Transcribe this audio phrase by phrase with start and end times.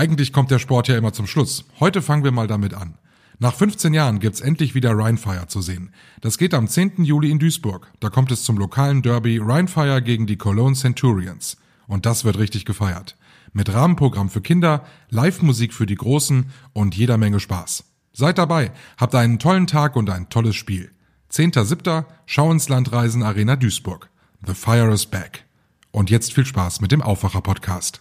[0.00, 1.66] Eigentlich kommt der Sport ja immer zum Schluss.
[1.78, 2.94] Heute fangen wir mal damit an.
[3.38, 5.92] Nach 15 Jahren gibt's endlich wieder Rheinfire zu sehen.
[6.22, 7.04] Das geht am 10.
[7.04, 7.92] Juli in Duisburg.
[8.00, 11.58] Da kommt es zum lokalen Derby Rheinfire gegen die Cologne Centurions.
[11.86, 13.18] Und das wird richtig gefeiert.
[13.52, 17.84] Mit Rahmenprogramm für Kinder, Live-Musik für die Großen und jeder Menge Spaß.
[18.14, 20.92] Seid dabei, habt einen tollen Tag und ein tolles Spiel.
[21.30, 22.06] 10.7.
[22.24, 24.08] Schau ins Land Reisen Arena Duisburg.
[24.46, 25.44] The Fire is back.
[25.90, 28.00] Und jetzt viel Spaß mit dem Aufwacher-Podcast.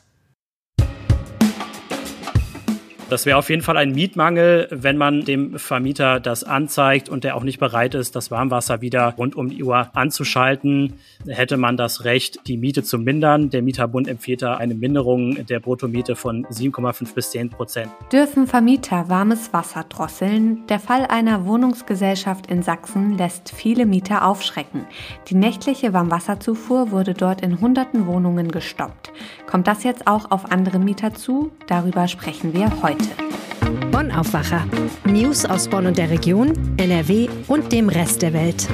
[3.10, 7.36] Das wäre auf jeden Fall ein Mietmangel, wenn man dem Vermieter das anzeigt und der
[7.36, 10.94] auch nicht bereit ist, das Warmwasser wieder rund um die Uhr anzuschalten,
[11.26, 13.50] hätte man das Recht, die Miete zu mindern.
[13.50, 17.90] Der Mieterbund empfiehlt da eine Minderung der Bruttomiete von 7,5 bis 10 Prozent.
[18.12, 20.68] Dürfen Vermieter warmes Wasser drosseln?
[20.68, 24.86] Der Fall einer Wohnungsgesellschaft in Sachsen lässt viele Mieter aufschrecken.
[25.30, 29.12] Die nächtliche Warmwasserzufuhr wurde dort in hunderten Wohnungen gestoppt.
[29.48, 31.52] Kommt das jetzt auch auf andere Mieter zu?
[31.66, 33.88] Darüber sprechen wir heute heute.
[33.92, 34.66] Bonn Aufwacher.
[35.06, 38.68] News aus Bonn und der Region, NRW und dem Rest der Welt.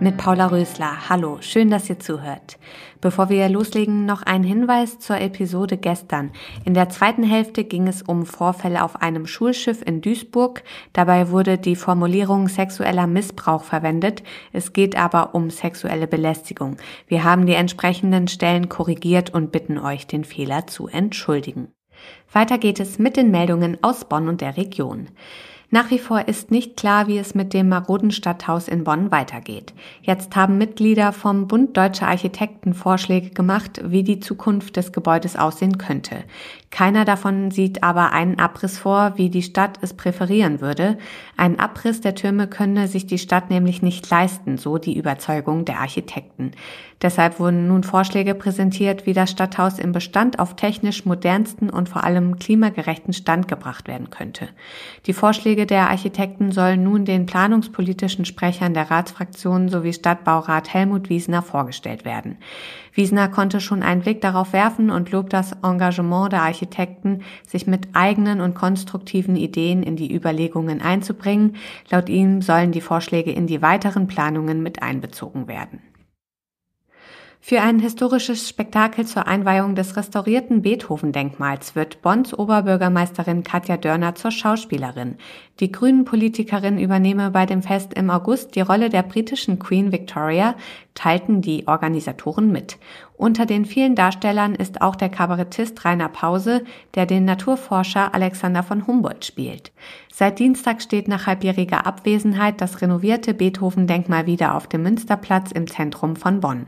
[0.00, 1.08] Mit Paula Rösler.
[1.08, 2.58] Hallo, schön, dass ihr zuhört.
[3.00, 6.32] Bevor wir loslegen, noch ein Hinweis zur Episode gestern.
[6.64, 10.64] In der zweiten Hälfte ging es um Vorfälle auf einem Schulschiff in Duisburg.
[10.92, 14.24] Dabei wurde die Formulierung sexueller Missbrauch verwendet.
[14.52, 16.78] Es geht aber um sexuelle Belästigung.
[17.06, 21.68] Wir haben die entsprechenden Stellen korrigiert und bitten euch, den Fehler zu entschuldigen.
[22.32, 25.08] Weiter geht es mit den Meldungen aus Bonn und der Region.
[25.74, 29.72] Nach wie vor ist nicht klar, wie es mit dem maroden Stadthaus in Bonn weitergeht.
[30.02, 35.78] Jetzt haben Mitglieder vom Bund Deutscher Architekten Vorschläge gemacht, wie die Zukunft des Gebäudes aussehen
[35.78, 36.24] könnte.
[36.70, 40.98] Keiner davon sieht aber einen Abriss vor, wie die Stadt es präferieren würde.
[41.38, 45.80] Ein Abriss der Türme könne sich die Stadt nämlich nicht leisten, so die Überzeugung der
[45.80, 46.52] Architekten.
[47.02, 52.04] Deshalb wurden nun Vorschläge präsentiert, wie das Stadthaus im Bestand auf technisch modernsten und vor
[52.04, 54.48] allem klimagerechten Stand gebracht werden könnte.
[55.06, 61.42] Die Vorschläge der Architekten sollen nun den planungspolitischen Sprechern der Ratsfraktionen sowie Stadtbaurat Helmut Wiesner
[61.42, 62.38] vorgestellt werden.
[62.94, 67.88] Wiesner konnte schon einen Blick darauf werfen und lobt das Engagement der Architekten, sich mit
[67.92, 71.56] eigenen und konstruktiven Ideen in die Überlegungen einzubringen.
[71.90, 75.80] Laut ihm sollen die Vorschläge in die weiteren Planungen mit einbezogen werden.
[77.44, 84.30] Für ein historisches Spektakel zur Einweihung des restaurierten Beethoven-Denkmals wird Bonns Oberbürgermeisterin Katja Dörner zur
[84.30, 85.16] Schauspielerin.
[85.58, 90.54] Die Grünen-Politikerin übernehme bei dem Fest im August die Rolle der britischen Queen Victoria,
[90.94, 92.78] teilten die Organisatoren mit.
[93.16, 96.64] Unter den vielen Darstellern ist auch der Kabarettist Rainer Pause,
[96.94, 99.72] der den Naturforscher Alexander von Humboldt spielt.
[100.12, 106.16] Seit Dienstag steht nach halbjähriger Abwesenheit das renovierte Beethoven-Denkmal wieder auf dem Münsterplatz im Zentrum
[106.16, 106.66] von Bonn.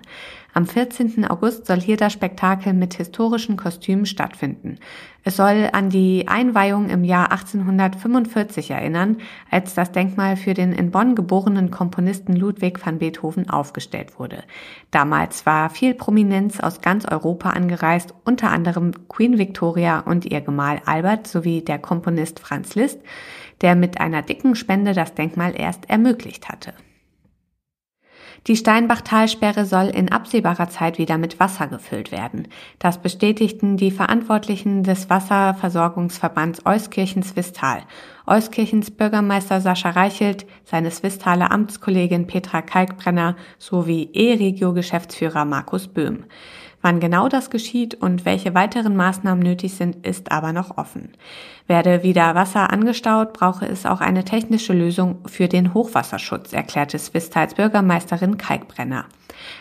[0.57, 1.29] Am 14.
[1.29, 4.79] August soll hier das Spektakel mit historischen Kostümen stattfinden.
[5.25, 9.17] Es soll an die Einweihung im Jahr 1845 erinnern,
[9.51, 14.45] als das Denkmal für den in Bonn geborenen Komponisten Ludwig van Beethoven aufgestellt wurde.
[14.93, 20.81] Damals war viel Prominenz aus ganz Europa angereist, unter anderem Queen Victoria und ihr Gemahl
[20.87, 23.01] Albert sowie der Komponist Franz Liszt,
[23.61, 26.75] der mit einer dicken Spende das Denkmal erst ermöglicht hatte.
[28.47, 32.47] Die Steinbach-Talsperre soll in absehbarer Zeit wieder mit Wasser gefüllt werden.
[32.79, 37.85] Das bestätigten die Verantwortlichen des Wasserversorgungsverbands Euskirchen-Swistal.
[38.27, 46.25] Euskirchens Bürgermeister Sascha Reichelt, seine Swistaler Amtskollegin Petra Kalkbrenner sowie E-Regio-Geschäftsführer Markus Böhm.
[46.85, 51.13] Wann genau das geschieht und welche weiteren Maßnahmen nötig sind, ist aber noch offen.
[51.67, 57.55] Werde wieder Wasser angestaut, brauche es auch eine technische Lösung für den Hochwasserschutz, erklärte Swistals
[57.55, 59.07] Bürgermeisterin Kalkbrenner.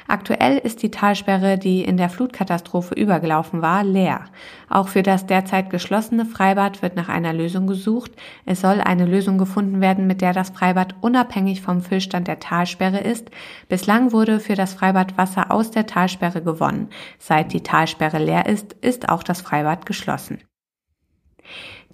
[0.08, 4.26] Aktuell ist die Talsperre, die in der Flutkatastrophe übergelaufen war, leer.
[4.70, 8.12] Auch für das derzeit geschlossene Freibad wird nach einer Lösung gesucht.
[8.46, 13.00] Es soll eine Lösung gefunden werden, mit der das Freibad unabhängig vom Füllstand der Talsperre
[13.00, 13.30] ist.
[13.70, 16.90] Bislang wurde für das Freibad Wasser aus der Talsperre gewonnen.
[17.20, 20.40] Seit die Talsperre leer ist, ist auch das Freibad geschlossen.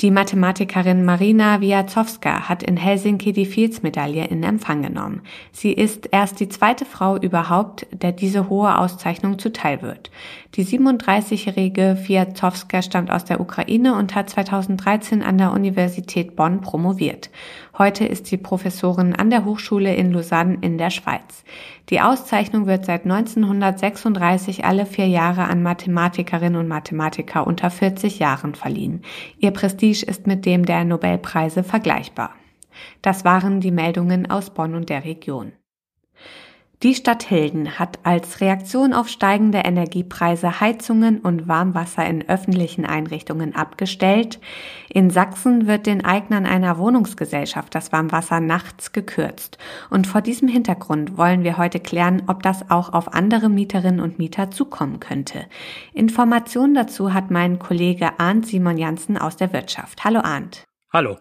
[0.02, 5.24] Die Mathematikerin Marina Wiazowska hat in Helsinki die Fields-Medaille in Empfang genommen.
[5.52, 10.10] Sie ist erst die zweite Frau überhaupt, der diese hohe Auszeichnung zuteil wird.
[10.56, 17.30] Die 37-jährige Wiazowska stammt aus der Ukraine und hat 2013 an der Universität Bonn promoviert.
[17.78, 21.44] Heute ist sie Professorin an der Hochschule in Lausanne in der Schweiz.
[21.92, 28.56] Die Auszeichnung wird seit 1936 alle vier Jahre an Mathematikerinnen und Mathematiker unter 40 Jahren
[28.56, 29.04] verliehen.
[29.38, 32.32] Ihr Prestige ist mit dem der Nobelpreise vergleichbar.
[33.04, 35.52] Das waren die Meldungen aus Bonn und der Region.
[36.82, 43.54] Die Stadt Hilden hat als Reaktion auf steigende Energiepreise Heizungen und Warmwasser in öffentlichen Einrichtungen
[43.54, 44.40] abgestellt.
[44.88, 49.58] In Sachsen wird den Eignern einer Wohnungsgesellschaft das Warmwasser nachts gekürzt.
[49.90, 54.18] Und vor diesem Hintergrund wollen wir heute klären, ob das auch auf andere Mieterinnen und
[54.18, 55.48] Mieter zukommen könnte.
[55.94, 60.06] Informationen dazu hat mein Kollege Arndt Simon Janssen aus der Wirtschaft.
[60.06, 60.64] Hallo Arndt.
[60.94, 61.18] Hallo.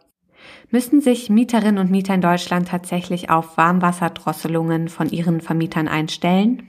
[0.70, 6.68] Müssen sich Mieterinnen und Mieter in Deutschland tatsächlich auf Warmwasserdrosselungen von ihren Vermietern einstellen?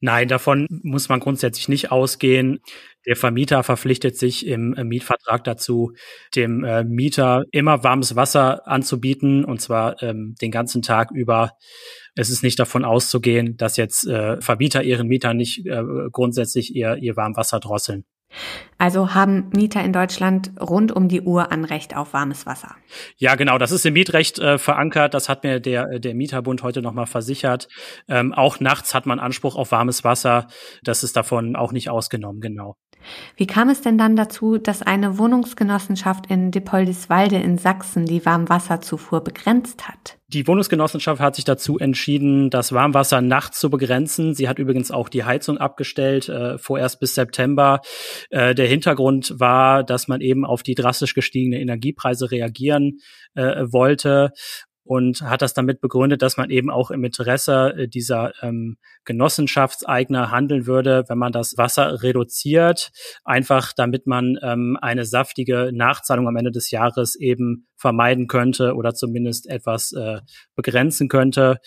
[0.00, 2.58] Nein, davon muss man grundsätzlich nicht ausgehen.
[3.06, 5.92] Der Vermieter verpflichtet sich im Mietvertrag dazu,
[6.34, 11.52] dem äh, Mieter immer warmes Wasser anzubieten, und zwar ähm, den ganzen Tag über.
[12.14, 15.82] Es ist nicht davon auszugehen, dass jetzt äh, Vermieter ihren Mietern nicht äh,
[16.12, 18.04] grundsätzlich ihr, ihr Warmwasser drosseln.
[18.78, 22.74] Also haben Mieter in Deutschland rund um die Uhr Anrecht auf warmes Wasser.
[23.16, 23.56] Ja, genau.
[23.56, 25.14] Das ist im Mietrecht äh, verankert.
[25.14, 27.68] Das hat mir der, der Mieterbund heute nochmal versichert.
[28.08, 30.48] Ähm, auch nachts hat man Anspruch auf warmes Wasser.
[30.82, 32.76] Das ist davon auch nicht ausgenommen, genau.
[33.36, 39.22] Wie kam es denn dann dazu, dass eine Wohnungsgenossenschaft in Depoldiswalde in Sachsen die Warmwasserzufuhr
[39.22, 40.18] begrenzt hat?
[40.28, 44.34] Die Wohnungsgenossenschaft hat sich dazu entschieden, das Warmwasser nachts zu begrenzen.
[44.34, 47.80] Sie hat übrigens auch die Heizung abgestellt, äh, vorerst bis September.
[48.30, 52.98] Äh, der Hintergrund war, dass man eben auf die drastisch gestiegene Energiepreise reagieren
[53.34, 54.32] äh, wollte
[54.82, 60.30] und hat das damit begründet, dass man eben auch im Interesse äh, dieser ähm, Genossenschaftseigner
[60.30, 62.90] handeln würde, wenn man das Wasser reduziert,
[63.24, 68.94] einfach damit man ähm, eine saftige Nachzahlung am Ende des Jahres eben vermeiden könnte oder
[68.94, 70.20] zumindest etwas äh,
[70.54, 71.58] begrenzen könnte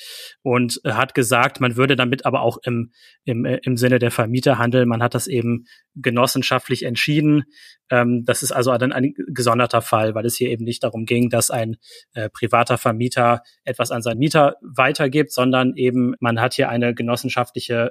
[0.42, 2.92] und äh, hat gesagt, man würde damit aber auch im,
[3.26, 4.90] im, äh, im Sinne der Vermieter handeln.
[4.90, 5.66] Man hat das eben
[5.96, 7.44] genossenschaftlich entschieden.
[7.92, 11.30] Ähm, das ist also dann ein gesonderter Fall, weil es hier eben nicht darum ging,
[11.30, 11.78] dass ein
[12.14, 17.29] äh, privater Vermieter etwas an seinen Mieter weitergibt, sondern eben man hat hier eine genossenschaftliche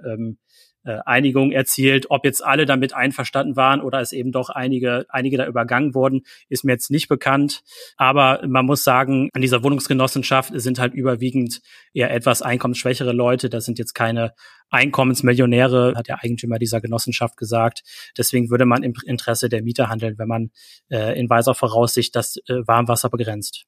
[0.05, 0.39] ähm,
[0.85, 2.07] äh, Einigung erzielt.
[2.11, 6.23] Ob jetzt alle damit einverstanden waren oder es eben doch einige, einige da übergangen wurden,
[6.49, 7.63] ist mir jetzt nicht bekannt.
[7.97, 11.61] Aber man muss sagen, an dieser Wohnungsgenossenschaft sind halt überwiegend
[11.93, 13.51] eher etwas einkommensschwächere Leute.
[13.51, 14.33] Das sind jetzt keine
[14.71, 17.83] Einkommensmillionäre, hat der Eigentümer dieser Genossenschaft gesagt.
[18.17, 20.51] Deswegen würde man im Interesse der Mieter handeln, wenn man
[20.91, 23.65] äh, in weiser Voraussicht das äh, Warmwasser begrenzt.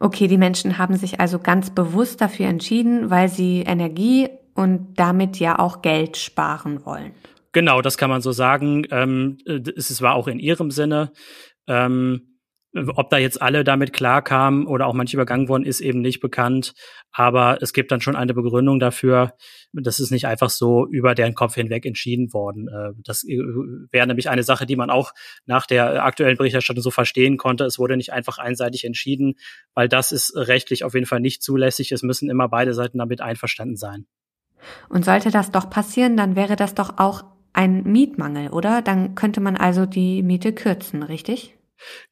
[0.00, 4.28] Okay, die Menschen haben sich also ganz bewusst dafür entschieden, weil sie Energie
[4.58, 7.12] und damit ja auch Geld sparen wollen.
[7.52, 8.84] Genau, das kann man so sagen.
[8.90, 11.12] Ähm, es war auch in ihrem Sinne.
[11.68, 12.40] Ähm,
[12.74, 16.74] ob da jetzt alle damit klarkamen oder auch manche übergangen wurden, ist eben nicht bekannt.
[17.12, 19.34] Aber es gibt dann schon eine Begründung dafür.
[19.72, 22.66] Das ist nicht einfach so über deren Kopf hinweg entschieden worden.
[22.66, 23.38] Äh, das äh,
[23.92, 25.12] wäre nämlich eine Sache, die man auch
[25.46, 27.64] nach der aktuellen Berichterstattung so verstehen konnte.
[27.64, 29.34] Es wurde nicht einfach einseitig entschieden,
[29.74, 31.92] weil das ist rechtlich auf jeden Fall nicht zulässig.
[31.92, 34.08] Es müssen immer beide Seiten damit einverstanden sein.
[34.88, 38.82] Und sollte das doch passieren, dann wäre das doch auch ein Mietmangel, oder?
[38.82, 41.57] Dann könnte man also die Miete kürzen, richtig?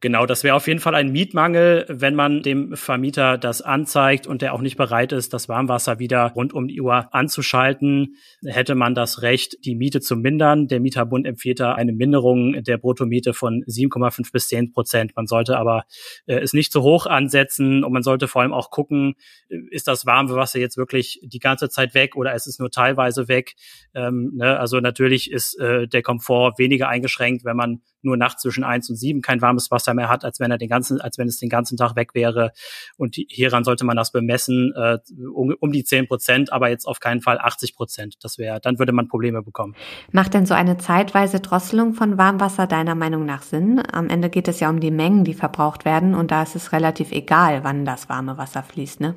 [0.00, 4.42] Genau, das wäre auf jeden Fall ein Mietmangel, wenn man dem Vermieter das anzeigt und
[4.42, 8.94] der auch nicht bereit ist, das Warmwasser wieder rund um die Uhr anzuschalten, hätte man
[8.94, 10.68] das Recht, die Miete zu mindern.
[10.68, 15.12] Der Mieterbund empfiehlt da eine Minderung der Bruttomiete von 7,5 bis 10 Prozent.
[15.16, 15.84] Man sollte aber
[16.26, 19.14] äh, es nicht zu hoch ansetzen und man sollte vor allem auch gucken,
[19.48, 23.28] äh, ist das Warmwasser jetzt wirklich die ganze Zeit weg oder ist es nur teilweise
[23.28, 23.54] weg?
[23.94, 24.58] Ähm, ne?
[24.58, 28.96] Also natürlich ist äh, der Komfort weniger eingeschränkt, wenn man nur nachts zwischen eins und
[28.96, 31.48] sieben kein warmes Wasser mehr hat, als wenn er den ganzen, als wenn es den
[31.48, 32.52] ganzen Tag weg wäre.
[32.96, 34.98] Und hieran sollte man das bemessen, äh,
[35.34, 38.16] um, um die zehn Prozent, aber jetzt auf keinen Fall 80 Prozent.
[38.22, 39.74] Das wäre, dann würde man Probleme bekommen.
[40.12, 43.82] Macht denn so eine zeitweise Drosselung von Warmwasser deiner Meinung nach Sinn?
[43.92, 46.72] Am Ende geht es ja um die Mengen, die verbraucht werden und da ist es
[46.72, 49.16] relativ egal, wann das warme Wasser fließt, ne?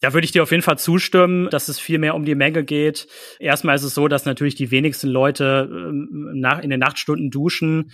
[0.00, 2.64] Da würde ich dir auf jeden Fall zustimmen, dass es viel mehr um die Menge
[2.64, 3.08] geht.
[3.40, 7.90] Erstmal ist es so, dass natürlich die wenigsten Leute ähm, in den Nachtstunden duschen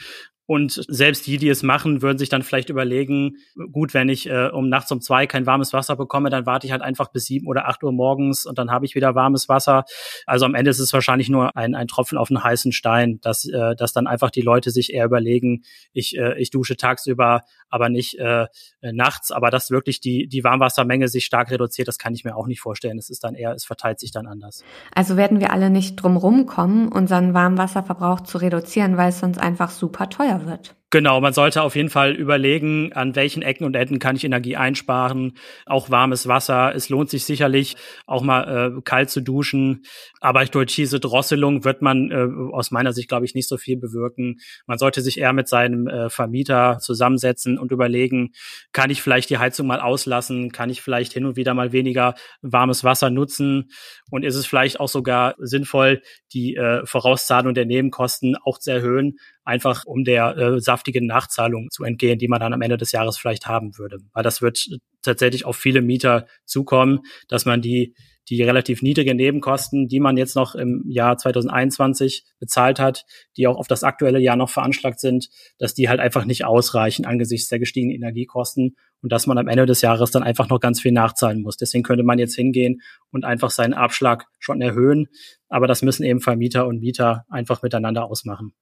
[0.46, 3.38] und selbst die, die es machen, würden sich dann vielleicht überlegen,
[3.72, 6.72] gut, wenn ich äh, um nachts um zwei kein warmes Wasser bekomme, dann warte ich
[6.72, 9.84] halt einfach bis sieben oder acht Uhr morgens und dann habe ich wieder warmes Wasser.
[10.26, 13.46] Also am Ende ist es wahrscheinlich nur ein, ein Tropfen auf einen heißen Stein, dass,
[13.46, 17.88] äh, dass dann einfach die Leute sich eher überlegen, ich, äh, ich dusche tagsüber, aber
[17.88, 18.46] nicht äh,
[18.82, 19.32] nachts.
[19.32, 22.60] Aber dass wirklich die, die Warmwassermenge sich stark reduziert, das kann ich mir auch nicht
[22.60, 22.98] vorstellen.
[22.98, 24.62] Es ist dann eher, es verteilt sich dann anders.
[24.94, 29.70] Also werden wir alle nicht drum rumkommen, unseren Warmwasserverbrauch zu reduzieren, weil es sonst einfach
[29.70, 30.76] super teuer teuer wird.
[30.90, 34.54] Genau, man sollte auf jeden Fall überlegen, an welchen Ecken und Enden kann ich Energie
[34.54, 35.32] einsparen.
[35.66, 36.72] Auch warmes Wasser.
[36.72, 37.74] Es lohnt sich sicherlich,
[38.06, 39.82] auch mal äh, kalt zu duschen.
[40.20, 43.76] Aber durch diese Drosselung wird man äh, aus meiner Sicht, glaube ich, nicht so viel
[43.76, 44.36] bewirken.
[44.66, 48.30] Man sollte sich eher mit seinem äh, Vermieter zusammensetzen und überlegen,
[48.70, 50.52] kann ich vielleicht die Heizung mal auslassen?
[50.52, 53.72] Kann ich vielleicht hin und wieder mal weniger warmes Wasser nutzen?
[54.12, 59.16] Und ist es vielleicht auch sogar sinnvoll, die äh, Vorauszahlung der Nebenkosten auch zu erhöhen,
[59.44, 63.18] einfach um der äh, saftigen Nachzahlung zu entgehen, die man dann am Ende des Jahres
[63.18, 63.98] vielleicht haben würde.
[64.12, 64.66] Weil das wird
[65.02, 67.94] tatsächlich auf viele Mieter zukommen, dass man die
[68.28, 73.04] die relativ niedrigen Nebenkosten, die man jetzt noch im Jahr 2021 bezahlt hat,
[73.36, 77.04] die auch auf das aktuelle Jahr noch veranschlagt sind, dass die halt einfach nicht ausreichen
[77.04, 80.80] angesichts der gestiegenen Energiekosten und dass man am Ende des Jahres dann einfach noch ganz
[80.80, 81.56] viel nachzahlen muss.
[81.56, 85.08] Deswegen könnte man jetzt hingehen und einfach seinen Abschlag schon erhöhen.
[85.48, 88.54] Aber das müssen eben Vermieter und Mieter einfach miteinander ausmachen.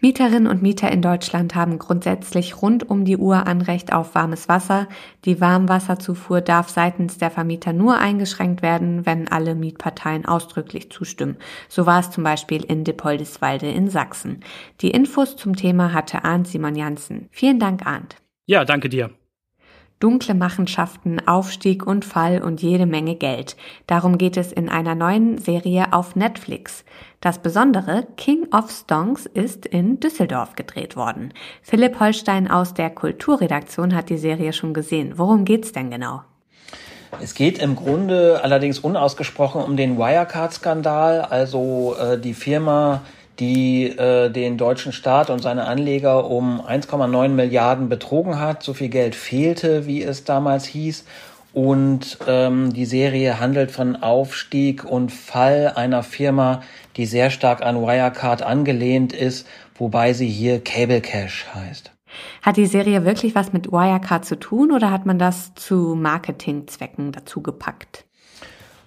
[0.00, 4.88] Mieterinnen und Mieter in Deutschland haben grundsätzlich rund um die Uhr Anrecht auf warmes Wasser.
[5.24, 11.36] Die Warmwasserzufuhr darf seitens der Vermieter nur eingeschränkt werden, wenn alle Mietparteien ausdrücklich zustimmen.
[11.68, 14.40] So war es zum Beispiel in Depoldeswalde in Sachsen.
[14.80, 17.28] Die Infos zum Thema hatte Arndt Simon Janssen.
[17.30, 18.16] Vielen Dank, Arndt.
[18.46, 19.10] Ja, danke dir.
[19.98, 23.56] Dunkle Machenschaften, Aufstieg und Fall und jede Menge Geld.
[23.86, 26.84] Darum geht es in einer neuen Serie auf Netflix.
[27.22, 31.32] Das Besondere, King of Stonks ist in Düsseldorf gedreht worden.
[31.62, 35.14] Philipp Holstein aus der Kulturredaktion hat die Serie schon gesehen.
[35.16, 36.22] Worum geht's denn genau?
[37.22, 43.02] Es geht im Grunde allerdings unausgesprochen um den Wirecard-Skandal, also äh, die Firma,
[43.38, 48.62] die äh, den deutschen Staat und seine Anleger um 1,9 Milliarden betrogen hat.
[48.62, 51.04] So viel Geld fehlte, wie es damals hieß.
[51.52, 56.62] Und ähm, die Serie handelt von Aufstieg und Fall einer Firma,
[56.96, 61.92] die sehr stark an Wirecard angelehnt ist, wobei sie hier Cable Cash heißt.
[62.42, 67.12] Hat die Serie wirklich was mit Wirecard zu tun oder hat man das zu Marketingzwecken
[67.12, 68.05] dazu gepackt?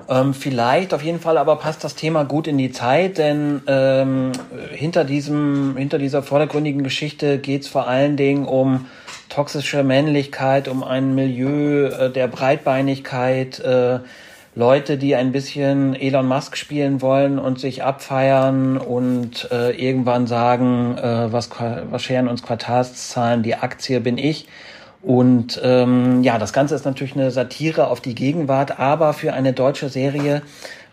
[0.07, 4.31] Ähm, vielleicht, auf jeden Fall, aber passt das Thema gut in die Zeit, denn ähm,
[4.71, 8.85] hinter diesem, hinter dieser vordergründigen Geschichte geht es vor allen Dingen um
[9.27, 13.99] toxische Männlichkeit, um ein Milieu äh, der Breitbeinigkeit, äh,
[14.55, 20.97] Leute, die ein bisschen Elon Musk spielen wollen und sich abfeiern und äh, irgendwann sagen,
[20.97, 21.49] äh, was,
[21.89, 24.47] was scheren uns Quartalszahlen, die Aktie bin ich.
[25.01, 29.53] Und ähm, ja, das Ganze ist natürlich eine Satire auf die Gegenwart, aber für eine
[29.53, 30.41] deutsche Serie,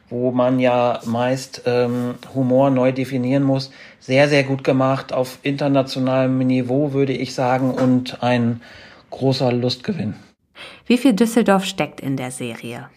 [0.09, 6.39] wo man ja meist ähm, Humor neu definieren muss, sehr, sehr gut gemacht, auf internationalem
[6.39, 8.61] Niveau würde ich sagen und ein
[9.11, 10.15] großer Lustgewinn.
[10.87, 12.89] Wie viel Düsseldorf steckt in der Serie?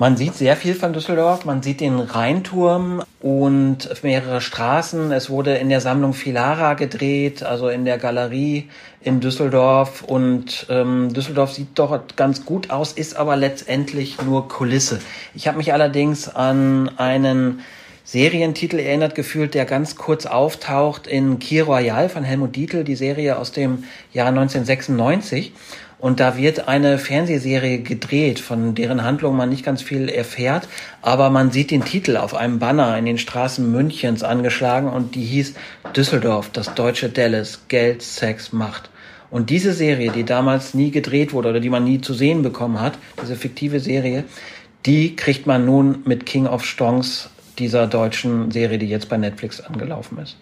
[0.00, 1.44] Man sieht sehr viel von Düsseldorf.
[1.44, 5.12] Man sieht den Rheinturm und mehrere Straßen.
[5.12, 8.70] Es wurde in der Sammlung Filara gedreht, also in der Galerie
[9.02, 10.00] in Düsseldorf.
[10.00, 15.00] Und ähm, Düsseldorf sieht doch ganz gut aus, ist aber letztendlich nur Kulisse.
[15.34, 17.60] Ich habe mich allerdings an einen
[18.02, 23.36] Serientitel erinnert gefühlt, der ganz kurz auftaucht in Key Royal von Helmut Dietl, die Serie
[23.36, 25.52] aus dem Jahr 1996.
[26.00, 30.66] Und da wird eine Fernsehserie gedreht, von deren Handlung man nicht ganz viel erfährt,
[31.02, 35.24] aber man sieht den Titel auf einem Banner in den Straßen Münchens angeschlagen und die
[35.24, 35.54] hieß
[35.94, 38.88] Düsseldorf, das deutsche Dallas, Geld, Sex, Macht.
[39.30, 42.80] Und diese Serie, die damals nie gedreht wurde oder die man nie zu sehen bekommen
[42.80, 44.24] hat, diese fiktive Serie,
[44.86, 47.28] die kriegt man nun mit King of Stonks,
[47.58, 50.36] dieser deutschen Serie, die jetzt bei Netflix angelaufen ist.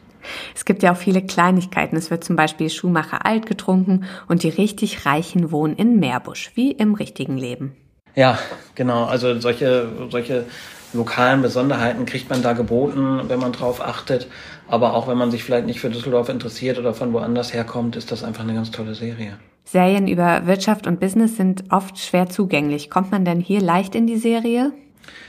[0.54, 1.96] Es gibt ja auch viele Kleinigkeiten.
[1.96, 6.72] Es wird zum Beispiel Schuhmacher alt getrunken und die richtig Reichen wohnen in Meerbusch, wie
[6.72, 7.76] im richtigen Leben.
[8.14, 8.38] Ja,
[8.74, 9.04] genau.
[9.04, 10.44] Also solche, solche
[10.92, 14.26] lokalen Besonderheiten kriegt man da geboten, wenn man drauf achtet.
[14.68, 18.10] Aber auch wenn man sich vielleicht nicht für Düsseldorf interessiert oder von woanders herkommt, ist
[18.10, 19.38] das einfach eine ganz tolle Serie.
[19.64, 22.88] Serien über Wirtschaft und Business sind oft schwer zugänglich.
[22.88, 24.72] Kommt man denn hier leicht in die Serie?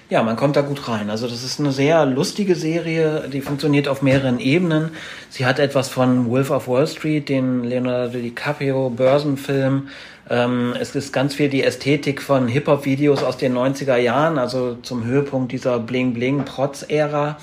[0.10, 1.12] Ja, man kommt da gut rein.
[1.12, 4.90] Also das ist eine sehr lustige Serie, die funktioniert auf mehreren Ebenen.
[5.30, 9.90] Sie hat etwas von Wolf of Wall Street, den Leonardo DiCaprio Börsenfilm.
[10.28, 15.06] Ähm, es ist ganz viel die Ästhetik von Hip-Hop-Videos aus den 90er Jahren, also zum
[15.06, 17.38] Höhepunkt dieser Bling-Bling-Protz-Ära.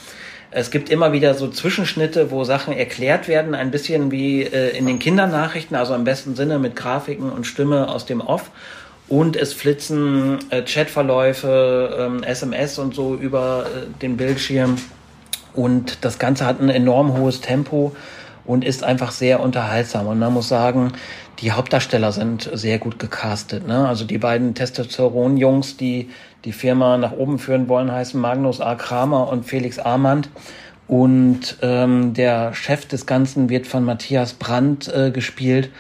[0.51, 4.87] Es gibt immer wieder so Zwischenschnitte, wo Sachen erklärt werden, ein bisschen wie äh, in
[4.87, 8.51] den Kindernachrichten, also im besten Sinne mit Grafiken und Stimme aus dem Off
[9.09, 14.77] und es flitzen äh, Chatverläufe, ähm, SMS und so über äh, den Bildschirm
[15.55, 17.95] und das Ganze hat ein enorm hohes Tempo
[18.45, 20.93] und ist einfach sehr unterhaltsam und man muss sagen,
[21.41, 23.67] die Hauptdarsteller sind sehr gut gecastet.
[23.67, 23.87] Ne?
[23.87, 26.09] Also die beiden Testosteron-Jungs, die
[26.45, 28.75] die Firma nach oben führen wollen, heißen Magnus A.
[28.75, 30.31] Kramer und Felix Armand.
[30.89, 35.71] Und ähm, der Chef des Ganzen wird von Matthias Brandt äh, gespielt.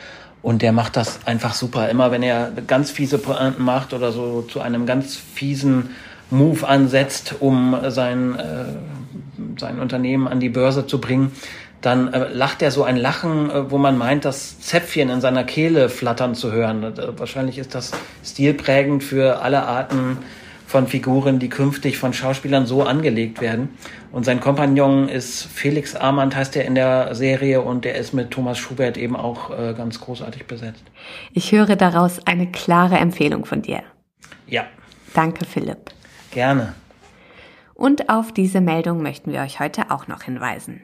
[0.47, 1.89] Und der macht das einfach super.
[1.89, 5.91] Immer wenn er ganz fiese Pointen macht oder so zu einem ganz fiesen
[6.31, 11.33] Move ansetzt, um sein, äh, sein Unternehmen an die Börse zu bringen,
[11.81, 15.43] dann äh, lacht er so ein Lachen, äh, wo man meint, das Zäpfchen in seiner
[15.43, 16.85] Kehle flattern zu hören.
[16.85, 17.91] Äh, wahrscheinlich ist das
[18.25, 20.19] stilprägend für alle Arten
[20.77, 23.71] von Figuren, die künftig von Schauspielern so angelegt werden.
[24.13, 28.31] Und sein Kompagnon ist Felix Armand, heißt er in der Serie, und der ist mit
[28.31, 30.83] Thomas Schubert eben auch äh, ganz großartig besetzt.
[31.33, 33.85] Ich höre daraus eine klare Empfehlung von dir.
[34.47, 34.67] Ja.
[35.15, 35.93] Danke, Philipp.
[36.31, 36.75] Gerne.
[37.77, 40.81] Und auf diese Meldung möchten wir euch heute auch noch hinweisen.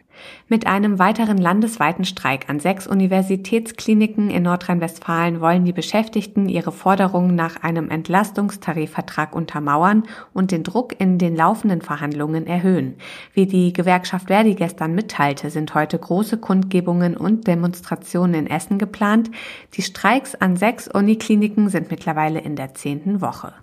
[0.48, 7.34] Mit einem weiteren landesweiten Streik an sechs Universitätskliniken in Nordrhein-Westfalen wollen die Beschäftigten ihre Forderungen
[7.34, 10.02] nach einem Entlastungstarifvertrag untermauern
[10.34, 12.96] und den Druck in den laufenden Verhandlungen erhöhen.
[13.32, 19.30] Wie die Gewerkschaft Verdi gestern mitteilte, sind heute große Kundgebungen und Demonstrationen in Essen geplant.
[19.74, 23.54] Die Streiks an sechs Unikliniken sind mittlerweile in der zehnten Woche.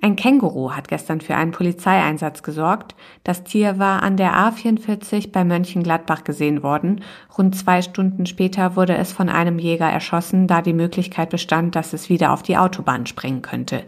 [0.00, 2.94] Ein Känguru hat gestern für einen Polizeieinsatz gesorgt.
[3.24, 7.02] Das Tier war an der A44 bei Mönchengladbach gesehen worden.
[7.36, 11.92] Rund zwei Stunden später wurde es von einem Jäger erschossen, da die Möglichkeit bestand, dass
[11.92, 13.82] es wieder auf die Autobahn springen könnte.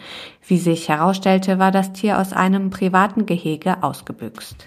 [0.46, 4.66] Wie sich herausstellte, war das Tier aus einem privaten Gehege ausgebüxt.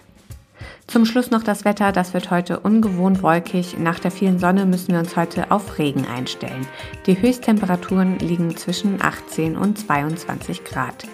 [0.88, 1.92] Zum Schluss noch das Wetter.
[1.92, 3.78] Das wird heute ungewohnt wolkig.
[3.80, 6.68] Nach der vielen Sonne müssen wir uns heute auf Regen einstellen.
[7.06, 11.06] Die Höchsttemperaturen liegen zwischen 18 und 22 Grad.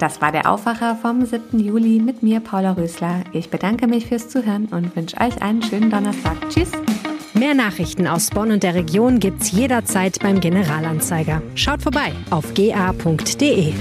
[0.00, 1.60] Das war der Aufwacher vom 7.
[1.60, 3.22] Juli mit mir, Paula Rösler.
[3.32, 6.36] Ich bedanke mich fürs Zuhören und wünsche euch einen schönen Donnerstag.
[6.48, 6.72] Tschüss!
[7.34, 11.42] Mehr Nachrichten aus Bonn und der Region gibt's jederzeit beim Generalanzeiger.
[11.54, 13.74] Schaut vorbei auf ga.de.